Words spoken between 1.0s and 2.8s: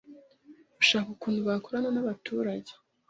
ukuntu bakorana n’abaturage,